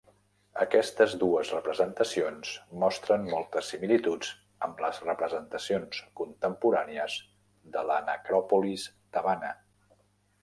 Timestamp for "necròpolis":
8.09-8.87